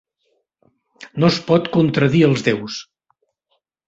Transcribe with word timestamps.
No 1.23 1.29
es 1.33 1.37
pot 1.49 1.69
contradir 1.75 2.23
els 2.29 2.47
déus. 2.47 2.79